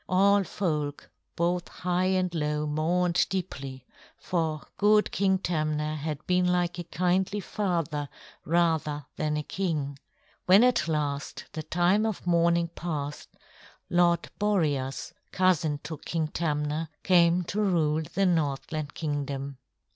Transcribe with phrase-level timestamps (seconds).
[0.09, 3.85] All folk both high and low mourned deeply,
[4.17, 8.09] for good King Tamna had been like a kindly father
[8.43, 9.99] rather than a king.
[10.47, 13.29] When at last the time of mourning passed,
[13.91, 19.59] Lord Boreas, cousin to King Tamna, came to rule the Northland Kingdom.